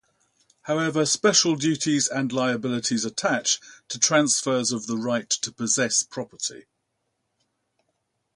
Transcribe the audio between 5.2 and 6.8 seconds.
to possess property.